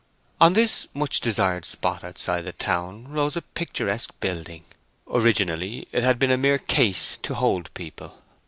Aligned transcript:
On 0.39 0.53
this 0.53 0.87
much 0.95 1.19
desired 1.21 1.63
spot 1.63 2.03
outside 2.03 2.41
the 2.45 2.53
town 2.53 3.07
rose 3.07 3.35
a 3.37 3.43
picturesque 3.43 4.19
building. 4.19 4.63
Originally 5.07 5.87
it 5.91 6.03
had 6.03 6.17
been 6.17 6.31
a 6.31 6.37
mere 6.37 6.57
case 6.57 7.19
to 7.21 7.35
hold 7.35 7.71
people. 7.75 8.19